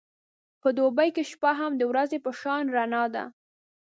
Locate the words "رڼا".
2.75-3.03